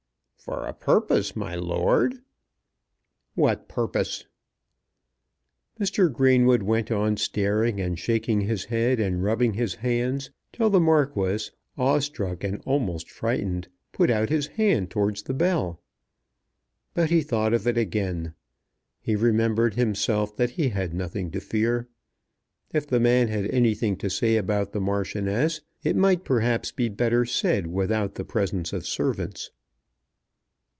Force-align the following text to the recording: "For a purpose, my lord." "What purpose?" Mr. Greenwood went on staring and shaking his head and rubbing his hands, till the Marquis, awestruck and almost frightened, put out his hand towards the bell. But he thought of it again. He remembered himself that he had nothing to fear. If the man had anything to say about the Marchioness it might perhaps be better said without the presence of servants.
"For 0.43 0.65
a 0.65 0.73
purpose, 0.73 1.35
my 1.35 1.53
lord." 1.53 2.15
"What 3.35 3.69
purpose?" 3.69 4.25
Mr. 5.79 6.11
Greenwood 6.11 6.63
went 6.63 6.89
on 6.91 7.17
staring 7.17 7.79
and 7.79 7.97
shaking 7.99 8.41
his 8.41 8.65
head 8.65 8.99
and 8.99 9.23
rubbing 9.23 9.53
his 9.53 9.75
hands, 9.75 10.31
till 10.51 10.71
the 10.71 10.79
Marquis, 10.79 11.51
awestruck 11.77 12.43
and 12.43 12.59
almost 12.65 13.07
frightened, 13.11 13.67
put 13.91 14.09
out 14.09 14.29
his 14.29 14.47
hand 14.47 14.89
towards 14.89 15.21
the 15.21 15.35
bell. 15.35 15.79
But 16.95 17.11
he 17.11 17.21
thought 17.21 17.53
of 17.53 17.67
it 17.67 17.77
again. 17.77 18.33
He 18.99 19.15
remembered 19.15 19.75
himself 19.75 20.35
that 20.37 20.49
he 20.49 20.69
had 20.69 20.91
nothing 20.91 21.29
to 21.31 21.39
fear. 21.39 21.87
If 22.73 22.87
the 22.87 22.99
man 22.99 23.27
had 23.27 23.45
anything 23.51 23.95
to 23.97 24.09
say 24.09 24.37
about 24.37 24.71
the 24.71 24.81
Marchioness 24.81 25.61
it 25.83 25.95
might 25.95 26.23
perhaps 26.25 26.71
be 26.71 26.89
better 26.89 27.25
said 27.25 27.67
without 27.67 28.15
the 28.15 28.25
presence 28.25 28.73
of 28.73 28.87
servants. 28.87 29.51